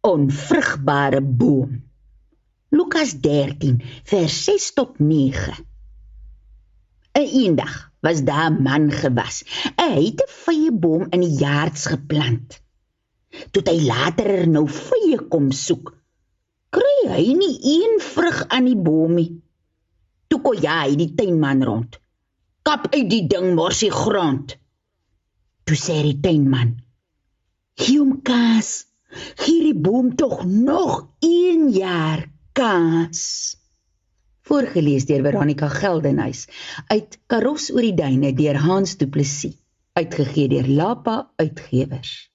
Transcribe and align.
onvrugbare 0.00 1.20
boom. 1.20 1.82
Lukas 2.70 3.12
13 3.20 3.82
vers 4.04 4.44
6 4.44 4.72
tot 4.72 4.98
9. 4.98 5.54
'n 7.12 7.26
Eendag 7.42 7.90
was 8.00 8.24
daar 8.24 8.50
'n 8.50 8.62
man 8.62 8.90
gewas. 8.90 9.44
Hy 9.76 10.04
het 10.04 10.22
'n 10.24 10.32
vrye 10.44 10.72
boom 10.72 11.06
in 11.10 11.20
die 11.20 11.36
jaards 11.44 11.86
geplant. 11.86 12.62
Toe 13.50 13.62
hy 13.66 13.78
later 13.86 14.48
nou 14.48 14.68
vrye 14.68 15.18
kom 15.28 15.52
soek, 15.52 15.92
kry 16.70 16.96
hy 17.12 17.34
nie 17.34 17.56
een 17.62 18.00
vrug 18.00 18.48
aan 18.48 18.64
die 18.64 18.76
boom 18.76 19.14
nie. 19.14 19.42
Toe 20.28 20.40
kom 20.40 20.56
hy 20.56 20.96
die 20.96 21.14
tuinman 21.14 21.64
rond. 21.64 22.00
Kap 22.62 22.94
uit 22.94 23.10
die 23.10 23.26
ding 23.26 23.54
mors 23.54 23.78
die 23.78 23.90
grond. 23.90 24.56
Toe 25.64 25.76
sê 25.76 26.02
die 26.02 26.20
tuinman: 26.20 26.80
"Gee 27.74 27.98
hom 27.98 28.22
kaas. 28.22 28.89
Gee 29.10 29.62
die 29.62 29.74
boom 29.74 30.14
tog 30.16 30.44
nog 30.44 31.08
1 31.18 31.70
jaar 31.70 32.26
kaas." 32.52 33.56
Voorgeles 34.40 35.06
deur 35.06 35.22
Veronica 35.22 35.68
Geldenhuys 35.68 36.46
uit 36.86 37.18
Karos 37.26 37.70
oor 37.70 37.86
die 37.86 37.94
duine 37.94 38.32
deur 38.34 38.58
Hans 38.58 38.96
Du 38.96 39.06
Plessis 39.06 39.58
uitgegee 39.92 40.48
deur 40.48 40.66
Lapa 40.66 41.32
Uitgewers 41.36 42.30